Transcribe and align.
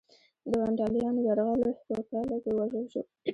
د 0.49 0.51
ونډالیانو 0.61 1.19
یرغل 1.27 1.61
په 1.87 1.93
پایله 2.09 2.37
کې 2.43 2.51
ووژل 2.53 2.85
شو 2.93 3.01